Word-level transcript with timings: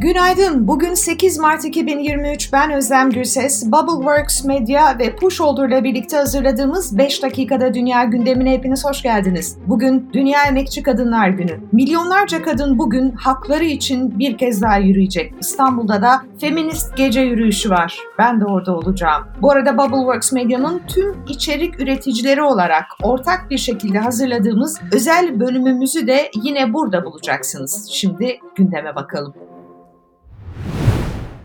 Günaydın. 0.00 0.68
Bugün 0.68 0.94
8 0.94 1.38
Mart 1.38 1.64
2023. 1.64 2.52
Ben 2.52 2.72
Özlem 2.72 3.10
Gürses. 3.10 3.66
Bubbleworks 3.66 4.44
Medya 4.44 4.98
ve 4.98 5.16
Pusholder 5.16 5.68
ile 5.68 5.84
birlikte 5.84 6.16
hazırladığımız 6.16 6.98
5 6.98 7.22
dakikada 7.22 7.74
dünya 7.74 8.04
gündemine 8.04 8.52
hepiniz 8.52 8.84
hoş 8.84 9.02
geldiniz. 9.02 9.58
Bugün 9.66 10.10
Dünya 10.12 10.44
Emekçi 10.44 10.82
Kadınlar 10.82 11.28
Günü. 11.28 11.60
Milyonlarca 11.72 12.42
kadın 12.42 12.78
bugün 12.78 13.10
hakları 13.10 13.64
için 13.64 14.18
bir 14.18 14.38
kez 14.38 14.62
daha 14.62 14.76
yürüyecek. 14.76 15.34
İstanbul'da 15.40 16.02
da 16.02 16.22
feminist 16.40 16.96
gece 16.96 17.20
yürüyüşü 17.20 17.70
var. 17.70 17.98
Ben 18.18 18.40
de 18.40 18.44
orada 18.44 18.76
olacağım. 18.76 19.24
Bu 19.42 19.50
arada 19.50 19.78
Bubbleworks 19.78 20.32
Medya'nın 20.32 20.82
tüm 20.88 21.16
içerik 21.28 21.80
üreticileri 21.80 22.42
olarak 22.42 22.84
ortak 23.02 23.50
bir 23.50 23.58
şekilde 23.58 23.98
hazırladığımız 23.98 24.80
özel 24.92 25.40
bölümümüzü 25.40 26.06
de 26.06 26.30
yine 26.42 26.72
burada 26.72 27.04
bulacaksınız. 27.04 27.88
Şimdi 27.92 28.38
gündeme 28.56 28.94
bakalım. 28.94 29.47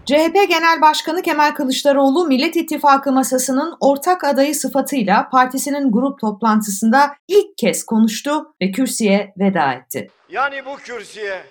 CHP 0.05 0.49
Genel 0.49 0.81
Başkanı 0.81 1.21
Kemal 1.21 1.51
Kılıçdaroğlu 1.51 2.25
Millet 2.25 2.55
İttifakı 2.55 3.11
masasının 3.11 3.77
ortak 3.79 4.23
adayı 4.23 4.55
sıfatıyla 4.55 5.29
partisinin 5.29 5.91
grup 5.91 6.19
toplantısında 6.19 7.15
ilk 7.27 7.57
kez 7.57 7.85
konuştu 7.85 8.53
ve 8.61 8.71
kürsüye 8.71 9.33
veda 9.37 9.73
etti. 9.73 10.11
Yani 10.29 10.65
bu 10.65 10.75
kürsüye 10.75 11.43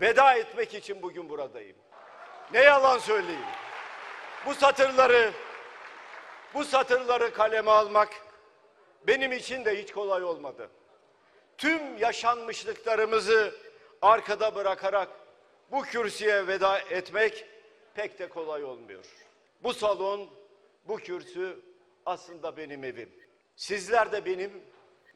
veda 0.00 0.34
etmek 0.34 0.74
için 0.74 1.02
bugün 1.02 1.28
buradayım. 1.28 1.76
Ne 2.52 2.60
yalan 2.60 2.98
söyleyeyim. 2.98 3.40
Bu 4.46 4.54
satırları 4.54 5.32
bu 6.54 6.64
satırları 6.64 7.32
kaleme 7.34 7.70
almak 7.70 8.08
benim 9.06 9.32
için 9.32 9.64
de 9.64 9.82
hiç 9.82 9.92
kolay 9.92 10.24
olmadı. 10.24 10.68
Tüm 11.58 11.98
yaşanmışlıklarımızı 11.98 13.54
arkada 14.02 14.54
bırakarak 14.54 15.08
bu 15.72 15.82
kürsüye 15.82 16.46
veda 16.46 16.78
etmek 16.78 17.53
pek 17.94 18.18
de 18.18 18.28
kolay 18.28 18.64
olmuyor. 18.64 19.04
Bu 19.62 19.74
salon, 19.74 20.30
bu 20.88 20.96
kürsü 20.96 21.60
aslında 22.06 22.56
benim 22.56 22.84
evim. 22.84 23.10
Sizler 23.56 24.12
de 24.12 24.24
benim 24.24 24.62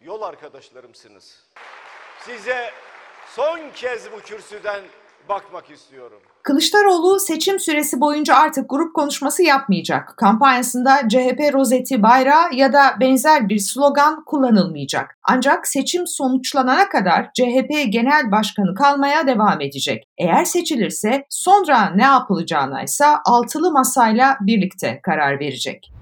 yol 0.01 0.23
arkadaşlarımsınız. 0.23 1.49
Size 2.21 2.73
son 3.27 3.71
kez 3.71 4.13
bu 4.13 4.21
kürsüden 4.21 4.85
bakmak 5.29 5.71
istiyorum. 5.71 6.19
Kılıçdaroğlu 6.43 7.21
seçim 7.21 7.61
süresi 7.61 8.01
boyunca 8.01 8.35
artık 8.35 8.71
grup 8.71 8.95
konuşması 8.95 9.43
yapmayacak. 9.43 10.15
Kampanyasında 10.17 11.09
CHP 11.09 11.55
rozeti 11.55 12.03
bayrağı 12.03 12.55
ya 12.55 12.73
da 12.73 12.83
benzer 13.01 13.49
bir 13.49 13.59
slogan 13.59 14.25
kullanılmayacak. 14.25 15.19
Ancak 15.23 15.67
seçim 15.69 16.07
sonuçlanana 16.07 16.89
kadar 16.89 17.31
CHP 17.35 17.93
Genel 17.93 18.31
Başkanı 18.33 18.75
kalmaya 18.75 19.27
devam 19.27 19.61
edecek. 19.61 20.05
Eğer 20.19 20.45
seçilirse 20.45 21.25
sonra 21.31 21.91
ne 21.91 22.05
yapılacağına 22.05 22.83
ise 22.83 23.07
altılı 23.25 23.73
masayla 23.73 24.37
birlikte 24.41 25.01
karar 25.03 25.41
verecek. 25.41 25.93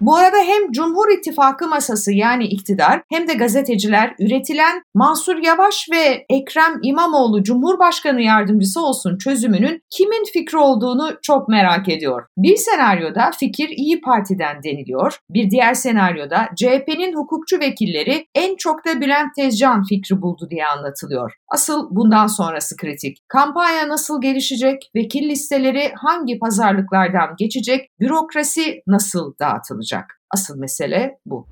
Bu 0.00 0.16
arada 0.16 0.36
hem 0.36 0.72
Cumhur 0.72 1.18
İttifakı 1.18 1.68
masası 1.68 2.12
yani 2.12 2.44
iktidar 2.44 3.02
hem 3.12 3.28
de 3.28 3.34
gazeteciler 3.34 4.14
üretilen 4.18 4.82
Mansur 4.94 5.36
Yavaş 5.36 5.86
ve 5.92 6.26
Ekrem 6.28 6.78
İmamoğlu 6.82 7.42
Cumhurbaşkanı 7.42 8.20
yardımcısı 8.22 8.80
olsun 8.80 9.18
çözümünün 9.18 9.82
kimin 9.90 10.24
fikri 10.32 10.58
olduğunu 10.58 11.10
çok 11.22 11.48
merak 11.48 11.88
ediyor. 11.88 12.26
Bir 12.36 12.56
senaryoda 12.56 13.30
fikir 13.40 13.68
İyi 13.68 14.00
Parti'den 14.00 14.62
deniliyor. 14.62 15.18
Bir 15.30 15.50
diğer 15.50 15.74
senaryoda 15.74 16.48
CHP'nin 16.56 17.16
hukukçu 17.16 17.60
vekilleri 17.60 18.26
en 18.34 18.56
çok 18.56 18.86
da 18.86 19.00
Bülent 19.00 19.34
Tezcan 19.36 19.82
fikri 19.88 20.22
buldu 20.22 20.46
diye 20.50 20.66
anlatılıyor. 20.66 21.32
Asıl 21.54 21.88
bundan 21.90 22.26
sonrası 22.26 22.76
kritik. 22.76 23.18
Kampanya 23.28 23.88
nasıl 23.88 24.20
gelişecek? 24.20 24.90
Vekil 24.96 25.28
listeleri 25.28 25.92
hangi 25.96 26.38
pazarlıklardan 26.38 27.34
geçecek? 27.38 27.90
Bürokrasi 28.00 28.82
nasıl 28.86 29.34
dağıtılacak? 29.38 30.20
Asıl 30.30 30.58
mesele 30.58 31.18
bu. 31.26 31.46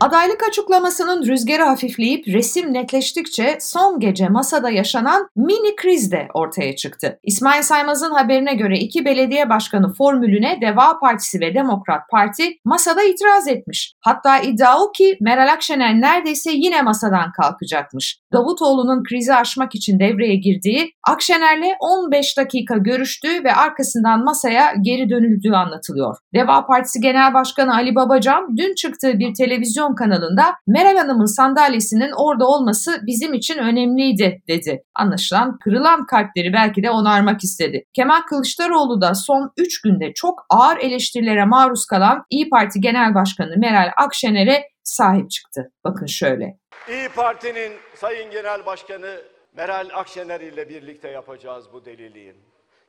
Adaylık 0.00 0.42
açıklamasının 0.48 1.26
rüzgarı 1.26 1.62
hafifleyip 1.62 2.26
resim 2.28 2.72
netleştikçe 2.72 3.58
son 3.60 4.00
gece 4.00 4.28
masada 4.28 4.70
yaşanan 4.70 5.28
mini 5.36 5.76
kriz 5.76 6.12
de 6.12 6.28
ortaya 6.34 6.76
çıktı. 6.76 7.18
İsmail 7.22 7.62
Saymaz'ın 7.62 8.10
haberine 8.10 8.54
göre 8.54 8.78
iki 8.78 9.04
belediye 9.04 9.48
başkanı 9.48 9.92
formülüne 9.92 10.58
Deva 10.60 10.98
Partisi 10.98 11.40
ve 11.40 11.54
Demokrat 11.54 12.00
Parti 12.10 12.44
masada 12.64 13.02
itiraz 13.02 13.48
etmiş. 13.48 13.94
Hatta 14.00 14.38
iddia 14.38 14.80
o 14.80 14.92
ki 14.92 15.16
Meral 15.20 15.52
Akşener 15.52 16.00
neredeyse 16.00 16.50
yine 16.52 16.82
masadan 16.82 17.32
kalkacakmış. 17.32 18.18
Davutoğlu'nun 18.32 19.02
krizi 19.04 19.34
aşmak 19.34 19.74
için 19.74 19.98
devreye 19.98 20.36
girdiği, 20.36 20.92
Akşener'le 21.08 21.72
15 21.80 22.38
dakika 22.38 22.76
görüştüğü 22.76 23.44
ve 23.44 23.54
arkasından 23.54 24.24
masaya 24.24 24.74
geri 24.80 25.10
dönüldüğü 25.10 25.52
anlatılıyor. 25.52 26.16
Deva 26.34 26.66
Partisi 26.66 27.00
Genel 27.00 27.34
Başkanı 27.34 27.74
Ali 27.74 27.94
Babacan 27.94 28.56
dün 28.56 28.74
çıktığı 28.74 29.18
bir 29.18 29.34
televizyon 29.34 29.93
kanalında 29.94 30.54
Meral 30.66 30.96
Hanım'ın 30.96 31.36
sandalyesinin 31.36 32.12
orada 32.16 32.46
olması 32.46 33.00
bizim 33.06 33.34
için 33.34 33.58
önemliydi 33.58 34.42
dedi. 34.48 34.82
Anlaşılan 34.94 35.58
kırılan 35.58 36.06
kalpleri 36.06 36.52
belki 36.52 36.82
de 36.82 36.90
onarmak 36.90 37.44
istedi. 37.44 37.84
Kemal 37.92 38.20
Kılıçdaroğlu 38.20 39.00
da 39.00 39.14
son 39.14 39.52
3 39.56 39.80
günde 39.82 40.12
çok 40.14 40.46
ağır 40.50 40.76
eleştirilere 40.76 41.44
maruz 41.44 41.86
kalan 41.86 42.24
İyi 42.30 42.50
Parti 42.50 42.80
Genel 42.80 43.14
Başkanı 43.14 43.56
Meral 43.56 43.90
Akşener'e 43.96 44.62
sahip 44.82 45.30
çıktı. 45.30 45.72
Bakın 45.84 46.06
şöyle. 46.06 46.58
İyi 46.88 47.08
Parti'nin 47.08 47.72
Sayın 47.94 48.30
Genel 48.30 48.66
Başkanı 48.66 49.20
Meral 49.56 49.88
Akşener 49.94 50.40
ile 50.40 50.68
birlikte 50.68 51.08
yapacağız 51.08 51.64
bu 51.72 51.84
deliliği. 51.84 52.34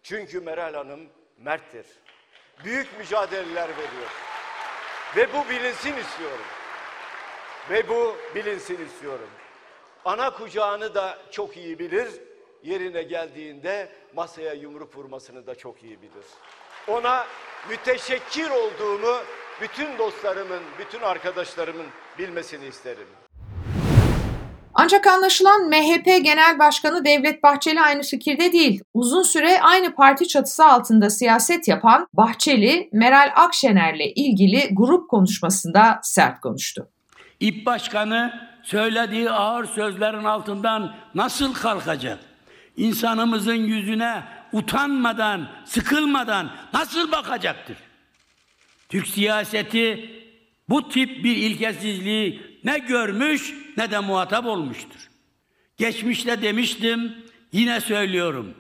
Çünkü 0.04 0.40
Meral 0.40 0.74
Hanım 0.74 1.00
merttir. 1.40 1.86
Büyük 2.64 2.88
mücadeleler 3.00 3.70
veriyor. 3.70 4.12
Ve 5.16 5.28
bu 5.34 5.50
bilinsin 5.50 5.98
istiyorum. 5.98 6.46
Ve 7.70 7.90
bu 7.90 8.16
bilinsin 8.36 8.86
istiyorum. 8.86 9.30
Ana 10.06 10.34
kucağını 10.34 10.96
da 10.96 11.18
çok 11.32 11.58
iyi 11.58 11.80
bilir. 11.80 12.08
Yerine 12.64 13.04
geldiğinde 13.04 13.90
masaya 14.16 14.54
yumruk 14.54 14.98
vurmasını 14.98 15.48
da 15.48 15.56
çok 15.56 15.84
iyi 15.84 16.02
bilir. 16.02 16.26
Ona 16.88 17.26
müteşekkir 17.70 18.50
olduğumu 18.50 19.18
bütün 19.62 19.98
dostlarımın, 19.98 20.62
bütün 20.80 21.02
arkadaşlarımın 21.02 21.86
bilmesini 22.20 22.66
isterim. 22.66 23.08
Ancak 24.74 25.08
anlaşılan 25.08 25.70
MHP 25.70 26.06
Genel 26.06 26.60
Başkanı 26.60 27.06
Devlet 27.06 27.44
Bahçeli 27.44 27.82
aynı 27.82 28.02
fikirde 28.02 28.52
değil. 28.52 28.84
Uzun 28.94 29.24
süre 29.24 29.62
aynı 29.62 29.96
parti 29.96 30.28
çatısı 30.28 30.66
altında 30.66 31.10
siyaset 31.10 31.68
yapan 31.68 32.08
Bahçeli, 32.14 32.90
Meral 32.92 33.32
Akşener'le 33.36 34.12
ilgili 34.16 34.70
grup 34.72 35.10
konuşmasında 35.10 36.00
sert 36.04 36.42
konuştu. 36.42 36.90
İP 37.46 37.66
Başkanı 37.66 38.50
söylediği 38.64 39.30
ağır 39.30 39.66
sözlerin 39.66 40.24
altından 40.24 40.96
nasıl 41.16 41.54
kalkacak? 41.54 42.20
İnsanımızın 42.78 43.54
yüzüne 43.54 44.24
utanmadan, 44.52 45.48
sıkılmadan 45.66 46.52
nasıl 46.74 47.12
bakacaktır? 47.12 47.78
Türk 48.90 49.08
siyaseti 49.08 50.12
bu 50.70 50.90
tip 50.90 51.24
bir 51.24 51.38
ilkesizliği 51.38 52.60
ne 52.64 52.80
görmüş 52.80 53.54
ne 53.78 53.92
de 53.92 54.00
muhatap 54.00 54.46
olmuştur. 54.46 55.10
Geçmişte 55.78 56.42
demiştim, 56.42 57.16
yine 57.52 57.82
söylüyorum. 57.82 58.54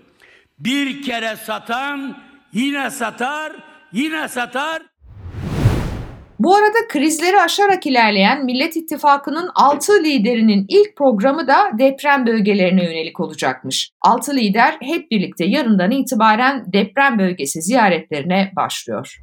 Bir 0.59 1.03
kere 1.03 1.35
satan 1.35 2.23
yine 2.53 2.90
satar, 2.90 3.53
yine 3.91 4.28
satar, 4.28 4.81
bu 6.40 6.55
arada 6.55 6.87
krizleri 6.90 7.41
aşarak 7.41 7.85
ilerleyen 7.85 8.46
Millet 8.46 8.78
İttifakı'nın 8.78 9.49
6 9.55 10.03
liderinin 10.03 10.66
ilk 10.70 10.96
programı 10.96 11.47
da 11.47 11.58
deprem 11.79 12.28
bölgelerine 12.28 12.84
yönelik 12.84 13.20
olacakmış. 13.20 13.91
6 14.02 14.35
lider 14.35 14.78
hep 14.82 15.11
birlikte 15.11 15.46
yarından 15.46 15.91
itibaren 15.91 16.66
deprem 16.73 17.20
bölgesi 17.20 17.61
ziyaretlerine 17.61 18.52
başlıyor. 18.55 19.20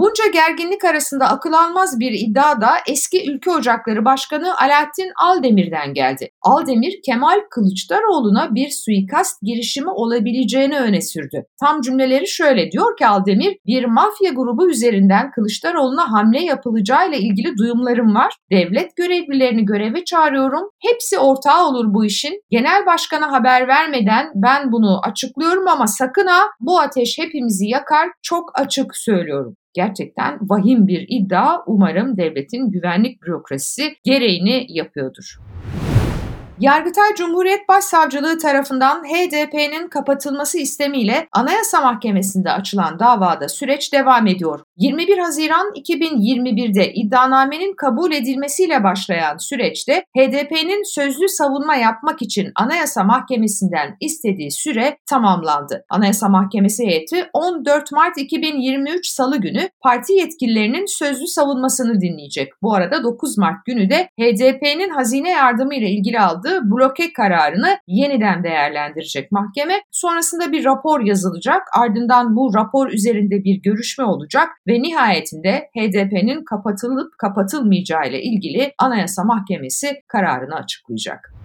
Bunca 0.00 0.24
gerginlik 0.32 0.84
arasında 0.84 1.24
akıl 1.26 1.52
almaz 1.52 2.00
bir 2.00 2.12
iddia 2.12 2.60
da 2.60 2.70
eski 2.88 3.30
Ülke 3.30 3.50
Ocakları 3.50 4.04
Başkanı 4.04 4.58
Alaaddin 4.58 5.12
Aldemir'den 5.22 5.94
geldi. 5.94 6.30
Aldemir, 6.42 7.00
Kemal 7.06 7.40
Kılıçdaroğlu'na 7.50 8.54
bir 8.54 8.70
suikast 8.70 9.42
girişimi 9.42 9.90
olabileceğini 9.90 10.78
öne 10.78 11.00
sürdü. 11.00 11.44
Tam 11.60 11.80
cümleleri 11.80 12.28
şöyle 12.28 12.70
diyor 12.70 12.96
ki 12.96 13.06
Aldemir, 13.06 13.56
bir 13.66 13.84
mafya 13.84 14.30
grubu 14.30 14.70
üzerinden 14.70 15.30
Kılıçdaroğlu'na 15.30 16.12
hamle 16.12 16.42
yapılacağıyla 16.42 17.18
ilgili 17.18 17.56
duyumlarım 17.56 18.14
var. 18.14 18.36
Devlet 18.52 18.96
görevlilerini 18.96 19.64
göreve 19.64 20.04
çağırıyorum. 20.04 20.70
Hepsi 20.78 21.18
ortağı 21.18 21.66
olur 21.66 21.84
bu 21.94 22.04
işin. 22.04 22.40
Genel 22.50 22.86
başkana 22.86 23.32
haber 23.32 23.68
vermeden 23.68 24.26
ben 24.34 24.72
bunu 24.72 25.00
açıklıyorum 25.04 25.68
ama 25.68 25.86
sakın 25.86 26.26
ha 26.26 26.40
bu 26.60 26.80
ateş 26.80 27.18
hepimizi 27.18 27.66
yakar. 27.68 28.08
Çok 28.22 28.60
açık 28.60 28.96
söylüyorum. 28.96 29.56
Gerçekten 29.74 30.38
vahim 30.42 30.86
bir 30.86 31.06
iddia. 31.08 31.58
Umarım 31.66 32.16
devletin 32.16 32.70
güvenlik 32.70 33.22
bürokrasisi 33.22 33.82
gereğini 34.04 34.66
yapıyordur. 34.68 35.36
Yargıtay 36.60 37.14
Cumhuriyet 37.16 37.68
Başsavcılığı 37.68 38.38
tarafından 38.38 39.04
HDP'nin 39.04 39.88
kapatılması 39.88 40.58
istemiyle 40.58 41.28
Anayasa 41.32 41.80
Mahkemesi'nde 41.80 42.50
açılan 42.50 42.98
davada 42.98 43.48
süreç 43.48 43.92
devam 43.92 44.26
ediyor. 44.26 44.60
21 44.76 45.18
Haziran 45.18 45.72
2021'de 45.74 46.92
iddianamenin 46.92 47.74
kabul 47.76 48.12
edilmesiyle 48.12 48.84
başlayan 48.84 49.36
süreçte 49.36 50.04
HDP'nin 50.16 50.94
sözlü 50.94 51.28
savunma 51.28 51.76
yapmak 51.76 52.22
için 52.22 52.52
Anayasa 52.54 53.04
Mahkemesi'nden 53.04 53.96
istediği 54.00 54.50
süre 54.50 54.98
tamamlandı. 55.06 55.84
Anayasa 55.90 56.28
Mahkemesi 56.28 56.86
heyeti 56.86 57.30
14 57.32 57.92
Mart 57.92 58.18
2023 58.18 59.06
Salı 59.06 59.36
günü 59.40 59.68
parti 59.82 60.12
yetkililerinin 60.12 60.86
sözlü 60.86 61.26
savunmasını 61.26 62.00
dinleyecek. 62.00 62.52
Bu 62.62 62.74
arada 62.74 63.04
9 63.04 63.38
Mart 63.38 63.64
günü 63.66 63.90
de 63.90 64.08
HDP'nin 64.20 64.90
hazine 64.90 65.30
yardımı 65.30 65.74
ile 65.74 65.90
ilgili 65.90 66.20
aldığı 66.20 66.49
bloke 66.62 67.12
kararını 67.12 67.78
yeniden 67.86 68.44
değerlendirecek 68.44 69.32
mahkeme. 69.32 69.74
Sonrasında 69.90 70.52
bir 70.52 70.64
rapor 70.64 71.00
yazılacak. 71.00 71.62
Ardından 71.78 72.36
bu 72.36 72.54
rapor 72.54 72.92
üzerinde 72.92 73.44
bir 73.44 73.62
görüşme 73.62 74.04
olacak 74.04 74.48
ve 74.68 74.82
nihayetinde 74.82 75.70
HDP'nin 75.78 76.44
kapatılıp 76.44 77.18
kapatılmayacağı 77.18 78.08
ile 78.08 78.22
ilgili 78.22 78.72
Anayasa 78.78 79.24
Mahkemesi 79.24 79.88
kararını 80.08 80.54
açıklayacak. 80.54 81.39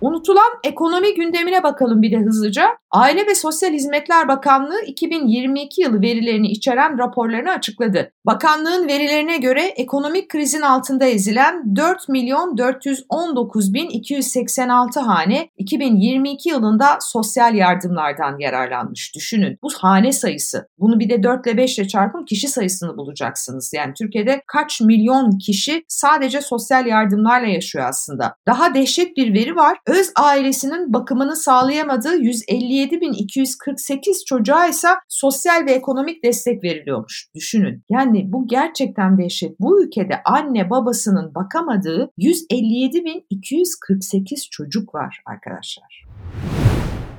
Unutulan 0.00 0.52
ekonomi 0.64 1.14
gündemine 1.14 1.62
bakalım 1.62 2.02
bir 2.02 2.12
de 2.12 2.18
hızlıca. 2.18 2.68
Aile 2.90 3.26
ve 3.26 3.34
Sosyal 3.34 3.72
Hizmetler 3.72 4.28
Bakanlığı 4.28 4.80
2022 4.86 5.82
yılı 5.82 6.02
verilerini 6.02 6.48
içeren 6.48 6.98
raporlarını 6.98 7.50
açıkladı. 7.50 8.12
Bakanlığın 8.26 8.88
verilerine 8.88 9.36
göre 9.36 9.62
ekonomik 9.62 10.28
krizin 10.28 10.60
altında 10.60 11.04
ezilen 11.04 11.76
4 11.76 12.08
milyon 12.08 12.58
419 12.58 13.74
bin 13.74 13.88
286 13.88 15.00
hane 15.00 15.48
2022 15.56 16.48
yılında 16.48 16.98
sosyal 17.00 17.54
yardımlardan 17.54 18.38
yararlanmış. 18.38 19.14
Düşünün 19.14 19.58
bu 19.62 19.68
hane 19.80 20.12
sayısı. 20.12 20.68
Bunu 20.78 21.00
bir 21.00 21.10
de 21.10 21.22
4 21.22 21.46
ile 21.46 21.56
5 21.56 21.78
ile 21.78 21.88
çarpın 21.88 22.24
kişi 22.24 22.48
sayısını 22.48 22.96
bulacaksınız. 22.96 23.72
Yani 23.74 23.94
Türkiye'de 23.94 24.42
kaç 24.46 24.80
milyon 24.80 25.38
kişi 25.38 25.84
sadece 25.88 26.40
sosyal 26.40 26.86
yardımlarla 26.86 27.46
yaşıyor 27.46 27.84
aslında. 27.88 28.34
Daha 28.46 28.74
dehşet 28.74 29.16
bir 29.16 29.34
veri 29.34 29.56
var. 29.56 29.78
Öz 29.86 30.12
ailesinin 30.16 30.92
bakımını 30.92 31.36
sağlayamadığı 31.36 32.16
157.248 32.16 34.24
çocuğa 34.26 34.66
ise 34.66 34.88
sosyal 35.08 35.66
ve 35.66 35.72
ekonomik 35.72 36.24
destek 36.24 36.64
veriliyormuş. 36.64 37.28
Düşünün. 37.34 37.82
Yani 37.90 38.32
bu 38.32 38.46
gerçekten 38.46 39.18
dehşet. 39.18 39.60
Bu 39.60 39.84
ülkede 39.84 40.22
anne 40.24 40.70
babasının 40.70 41.34
bakamadığı 41.34 42.10
157.248 42.18 44.50
çocuk 44.50 44.94
var 44.94 45.22
arkadaşlar. 45.26 46.05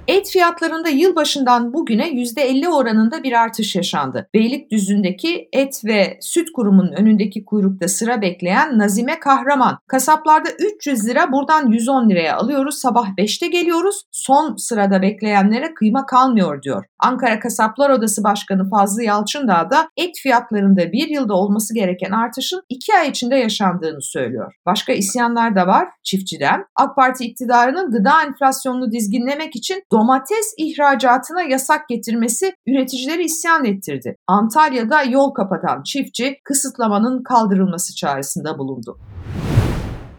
Et 0.07 0.30
fiyatlarında 0.30 0.89
yılbaşından 0.89 1.74
bugüne 1.74 2.09
%50 2.09 2.68
oranında 2.68 3.24
bir 3.24 3.31
artış 3.31 3.75
yaşandı. 3.75 4.30
Beylikdüzü'ndeki 4.33 5.50
et 5.54 5.81
ve 5.86 6.18
süt 6.21 6.51
kurumunun 6.51 6.92
önündeki 6.92 7.45
kuyrukta 7.45 7.88
sıra 7.88 8.21
bekleyen 8.21 8.80
Nazime 8.80 9.19
Kahraman. 9.19 9.77
Kasaplarda 9.88 10.50
300 10.75 11.07
lira 11.07 11.31
buradan 11.31 11.71
110 11.71 12.09
liraya 12.09 12.38
alıyoruz. 12.38 12.77
Sabah 12.77 13.09
5'te 13.18 13.48
geliyoruz. 13.48 14.04
Son 14.12 14.56
sırada 14.56 15.01
bekleyenlere 15.01 15.74
kıyma 15.74 16.06
kalmıyor 16.06 16.62
diyor. 16.62 16.86
Ankara 17.00 17.40
Kasaplar 17.40 17.90
Odası 17.90 18.24
Başkanı 18.24 18.70
Fazlı 18.70 19.04
Yalçındağ 19.04 19.70
da 19.72 19.90
et 19.98 20.16
fiyatlarında 20.24 20.92
bir 20.92 21.08
yılda 21.08 21.34
olması 21.34 21.74
gereken 21.74 22.12
artışın 22.12 22.62
2 22.70 22.96
ay 22.96 23.10
içinde 23.10 23.36
yaşandığını 23.36 24.02
söylüyor. 24.02 24.54
Başka 24.66 24.94
isyanlar 24.94 25.56
da 25.56 25.68
var 25.68 25.88
çiftçiden. 26.04 26.66
AK 26.76 26.96
Parti 26.96 27.26
iktidarının 27.26 27.92
gıda 27.92 28.24
enflasyonunu 28.24 28.92
dizginlemek 28.92 29.56
için 29.56 29.84
domates 29.92 30.54
ihracatına 30.58 31.42
yasak 31.42 31.88
getirmesi 31.90 32.54
üreticileri 32.68 33.24
isyan 33.24 33.66
ettirdi. 33.66 34.16
Antalya'da 34.28 35.04
yol 35.04 35.32
kapatan 35.32 35.84
çiftçi 35.84 36.38
kısıtlamanın 36.44 37.24
kaldırılması 37.24 37.96
çağrısında 37.96 38.58
bulundu. 38.58 38.98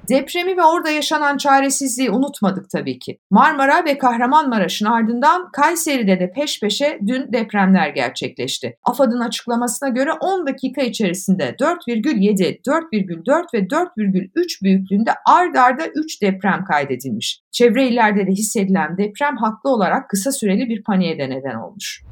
Depremi 0.09 0.57
ve 0.57 0.65
orada 0.65 0.91
yaşanan 0.91 1.37
çaresizliği 1.37 2.11
unutmadık 2.11 2.71
tabii 2.71 2.99
ki. 2.99 3.19
Marmara 3.31 3.85
ve 3.85 3.99
Kahramanmaraş'ın 3.99 4.87
ardından 4.87 5.51
Kayseri'de 5.53 6.21
de 6.21 6.33
peş 6.33 6.61
peşe 6.61 6.99
dün 7.07 7.33
depremler 7.33 7.89
gerçekleşti. 7.89 8.77
AFAD'ın 8.85 9.21
açıklamasına 9.21 9.89
göre 9.89 10.13
10 10.13 10.47
dakika 10.47 10.83
içerisinde 10.83 11.51
4,7, 11.61 12.63
4,4 12.63 13.45
ve 13.55 13.59
4,3 13.59 14.63
büyüklüğünde 14.63 15.11
ard 15.27 15.55
arda 15.55 15.87
3 15.95 16.23
deprem 16.23 16.65
kaydedilmiş. 16.65 17.41
Çevre 17.51 17.89
illerde 17.89 18.27
de 18.27 18.31
hissedilen 18.31 18.99
deprem 18.99 19.37
haklı 19.37 19.71
olarak 19.71 20.11
kısa 20.11 20.33
süreli 20.33 20.69
bir 20.69 20.83
paniğe 20.83 21.19
de 21.19 21.31
neden 21.31 21.55
olmuş. 21.55 22.03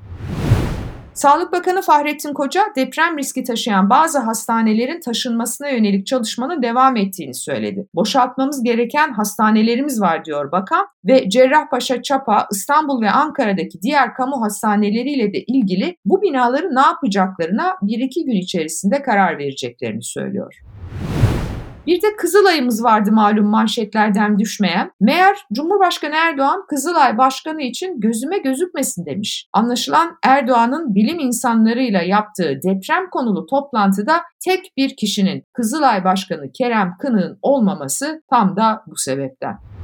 Sağlık 1.17 1.53
Bakanı 1.53 1.83
Fahrettin 1.83 2.33
Koca 2.33 2.63
deprem 2.77 3.19
riski 3.19 3.45
taşıyan 3.45 3.91
bazı 3.91 4.19
hastanelerin 4.19 5.01
taşınmasına 5.01 5.69
yönelik 5.69 6.07
çalışmanın 6.07 6.63
devam 6.63 6.97
ettiğini 6.97 7.35
söyledi. 7.35 7.87
Boşaltmamız 7.95 8.63
gereken 8.63 9.13
hastanelerimiz 9.13 10.01
var 10.01 10.25
diyor 10.25 10.53
bakan 10.53 10.87
ve 11.05 11.29
Cerrahpaşa, 11.29 12.03
Çapa, 12.03 12.47
İstanbul 12.53 13.03
ve 13.03 13.11
Ankara'daki 13.11 13.83
diğer 13.83 14.15
kamu 14.15 14.43
hastaneleriyle 14.43 15.33
de 15.33 15.43
ilgili 15.43 15.97
bu 16.05 16.23
binaları 16.23 16.75
ne 16.75 16.81
yapacaklarına 16.81 17.77
bir 17.83 17.99
iki 17.99 18.25
gün 18.25 18.37
içerisinde 18.37 19.03
karar 19.03 19.39
vereceklerini 19.39 20.03
söylüyor. 20.03 20.55
Bir 21.87 22.03
de 22.03 22.17
Kızılay'ımız 22.17 22.85
vardı 22.85 23.12
malum 23.12 23.47
manşetlerden 23.47 24.38
düşmeyen. 24.38 24.91
Meğer 25.00 25.37
Cumhurbaşkanı 25.53 26.15
Erdoğan 26.15 26.67
Kızılay 26.69 27.19
Başkanı 27.19 27.62
için 27.62 28.00
gözüme 28.00 28.38
gözükmesin 28.38 29.06
demiş. 29.06 29.49
Anlaşılan 29.53 30.19
Erdoğan'ın 30.25 30.94
bilim 30.94 31.19
insanlarıyla 31.19 32.03
yaptığı 32.03 32.61
deprem 32.62 33.11
konulu 33.11 33.47
toplantıda 33.47 34.23
tek 34.44 34.73
bir 34.77 34.97
kişinin 34.97 35.44
Kızılay 35.53 36.05
Başkanı 36.05 36.53
Kerem 36.53 36.97
Kınık'ın 37.00 37.38
olmaması 37.43 38.23
tam 38.31 38.56
da 38.56 38.82
bu 38.87 38.97
sebepten. 38.97 39.75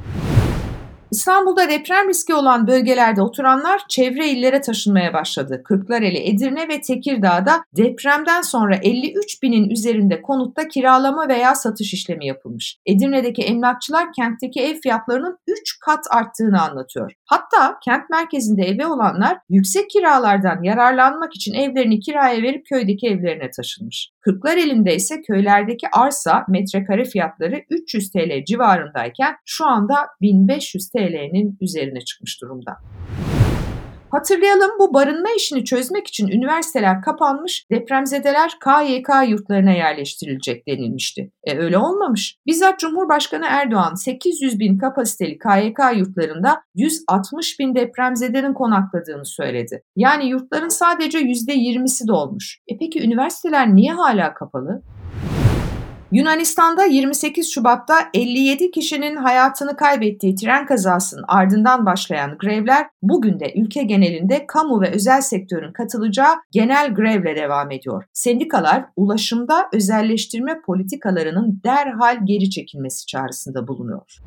İstanbul'da 1.13 1.69
deprem 1.69 2.09
riski 2.09 2.33
olan 2.33 2.67
bölgelerde 2.67 3.21
oturanlar 3.21 3.81
çevre 3.89 4.29
illere 4.29 4.61
taşınmaya 4.61 5.13
başladı. 5.13 5.61
Kırklareli, 5.63 6.29
Edirne 6.29 6.67
ve 6.67 6.81
Tekirdağ'da 6.81 7.63
depremden 7.77 8.41
sonra 8.41 8.75
53 8.75 9.43
binin 9.43 9.69
üzerinde 9.69 10.21
konutta 10.21 10.67
kiralama 10.67 11.27
veya 11.29 11.55
satış 11.55 11.93
işlemi 11.93 12.25
yapılmış. 12.25 12.77
Edirne'deki 12.85 13.41
emlakçılar 13.41 14.13
kentteki 14.13 14.61
ev 14.61 14.75
fiyatlarının 14.83 15.37
3 15.47 15.79
kat 15.79 16.05
arttığını 16.11 16.61
anlatıyor. 16.61 17.11
Hatta 17.25 17.79
kent 17.85 18.09
merkezinde 18.09 18.61
evi 18.61 18.85
olanlar 18.85 19.37
yüksek 19.49 19.89
kiralardan 19.89 20.63
yararlanmak 20.63 21.35
için 21.35 21.53
evlerini 21.53 21.99
kiraya 21.99 22.41
verip 22.41 22.65
köydeki 22.65 23.07
evlerine 23.07 23.49
taşınmış. 23.51 24.12
Kırklar 24.23 24.57
elinde 24.57 24.95
ise 24.95 25.21
köylerdeki 25.21 25.87
arsa 25.91 26.45
metrekare 26.49 27.05
fiyatları 27.05 27.61
300 27.69 28.11
TL 28.11 28.45
civarındayken 28.45 29.35
şu 29.45 29.65
anda 29.65 29.95
1500 30.21 30.89
TL'nin 30.89 31.57
üzerine 31.61 32.01
çıkmış 32.01 32.41
durumda. 32.41 32.77
Hatırlayalım 34.13 34.71
bu 34.79 34.93
barınma 34.93 35.29
işini 35.37 35.65
çözmek 35.65 36.07
için 36.07 36.27
üniversiteler 36.27 37.01
kapanmış, 37.01 37.65
depremzedeler 37.71 38.51
KYK 38.51 39.09
yurtlarına 39.29 39.71
yerleştirilecek 39.71 40.67
denilmişti. 40.67 41.31
E 41.43 41.57
öyle 41.57 41.77
olmamış. 41.77 42.37
Bizzat 42.47 42.79
Cumhurbaşkanı 42.79 43.45
Erdoğan 43.49 43.93
800 43.93 44.59
bin 44.59 44.77
kapasiteli 44.77 45.37
KYK 45.37 45.79
yurtlarında 45.97 46.61
160 46.75 47.59
bin 47.59 47.75
depremzedenin 47.75 48.53
konakladığını 48.53 49.25
söyledi. 49.25 49.83
Yani 49.95 50.29
yurtların 50.29 50.69
sadece 50.69 51.19
%20'si 51.19 52.07
dolmuş. 52.07 52.59
E 52.67 52.77
peki 52.77 53.03
üniversiteler 53.03 53.75
niye 53.75 53.93
hala 53.93 54.33
kapalı? 54.33 54.81
Yunanistan'da 56.13 56.85
28 56.85 57.51
Şubat'ta 57.51 57.95
57 58.13 58.71
kişinin 58.71 59.15
hayatını 59.15 59.75
kaybettiği 59.75 60.35
tren 60.35 60.65
kazasının 60.65 61.23
ardından 61.27 61.85
başlayan 61.85 62.37
grevler 62.37 62.87
bugün 63.01 63.39
de 63.39 63.53
ülke 63.55 63.83
genelinde 63.83 64.47
kamu 64.47 64.81
ve 64.81 64.91
özel 64.91 65.21
sektörün 65.21 65.73
katılacağı 65.73 66.35
genel 66.51 66.93
grevle 66.93 67.35
devam 67.35 67.71
ediyor. 67.71 68.03
Sendikalar 68.13 68.85
ulaşımda 68.95 69.69
özelleştirme 69.73 70.61
politikalarının 70.61 71.61
derhal 71.65 72.25
geri 72.25 72.49
çekilmesi 72.49 73.05
çağrısında 73.05 73.67
bulunuyor. 73.67 74.19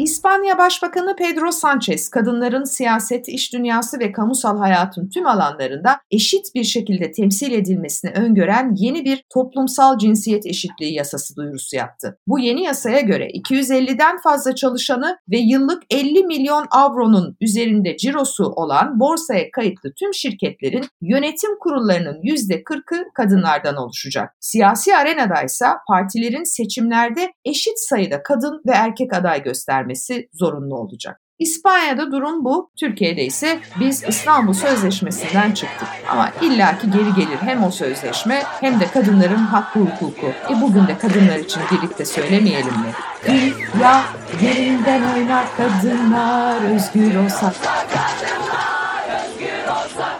İspanya 0.00 0.58
Başbakanı 0.58 1.16
Pedro 1.16 1.50
Sanchez, 1.50 2.08
kadınların 2.08 2.64
siyaset, 2.64 3.28
iş 3.28 3.52
dünyası 3.52 3.98
ve 3.98 4.12
kamusal 4.12 4.58
hayatın 4.58 5.08
tüm 5.08 5.26
alanlarında 5.26 6.00
eşit 6.10 6.54
bir 6.54 6.64
şekilde 6.64 7.12
temsil 7.12 7.52
edilmesini 7.52 8.10
öngören 8.10 8.74
yeni 8.76 9.04
bir 9.04 9.24
toplumsal 9.34 9.98
cinsiyet 9.98 10.46
eşitliği 10.46 10.94
yasası 10.94 11.36
duyurusu 11.36 11.76
yaptı. 11.76 12.18
Bu 12.26 12.38
yeni 12.38 12.62
yasaya 12.62 13.00
göre 13.00 13.28
250'den 13.30 14.18
fazla 14.18 14.54
çalışanı 14.54 15.18
ve 15.30 15.38
yıllık 15.38 15.82
50 15.90 16.24
milyon 16.24 16.66
avronun 16.70 17.36
üzerinde 17.40 17.96
cirosu 17.96 18.44
olan 18.44 19.00
borsaya 19.00 19.50
kayıtlı 19.50 19.92
tüm 19.92 20.14
şirketlerin 20.14 20.84
yönetim 21.02 21.58
kurullarının 21.58 22.22
%40'ı 22.22 23.04
kadınlardan 23.14 23.76
oluşacak. 23.76 24.34
Siyasi 24.40 24.96
arenada 24.96 25.42
ise 25.42 25.66
partilerin 25.88 26.44
seçimlerde 26.44 27.32
eşit 27.44 27.78
sayıda 27.78 28.22
kadın 28.22 28.62
ve 28.66 28.72
erkek 28.72 29.14
aday 29.14 29.42
göstermesi 29.42 29.89
zorunlu 30.32 30.76
olacak. 30.76 31.20
İspanya'da 31.40 32.12
durum 32.12 32.44
bu. 32.44 32.70
Türkiye'de 32.80 33.24
ise 33.24 33.60
biz 33.80 34.04
İstanbul 34.08 34.52
Sözleşmesi'nden 34.52 35.52
çıktık. 35.52 35.88
Ama 36.08 36.32
illaki 36.40 36.90
geri 36.90 37.14
gelir 37.14 37.38
hem 37.40 37.64
o 37.64 37.70
sözleşme 37.70 38.42
hem 38.60 38.80
de 38.80 38.86
kadınların 38.86 39.36
hakkı 39.36 39.80
hukuku. 39.80 40.26
E 40.26 40.60
bugün 40.60 40.86
de 40.86 40.98
kadınlar 40.98 41.36
için 41.38 41.62
birlikte 41.72 42.04
söylemeyelim 42.04 42.72
mi? 42.72 42.92
Kıl 43.22 43.80
ya 43.80 44.02
yerinden 44.42 45.14
oynar 45.14 45.44
kadınlar 45.56 46.74
özgür 46.74 47.24
olsak. 47.24 47.54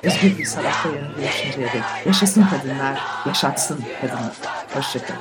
Özgür 0.02 0.38
bir 0.38 0.44
sabah 0.44 0.84
yanında 0.84 1.20
görüşünceye 1.20 1.66
dek. 1.66 1.82
Yaşasın 2.06 2.46
kadınlar, 2.46 3.00
yaşatsın 3.26 3.84
kadınlar. 4.00 4.32
Hoşçakalın. 4.74 5.20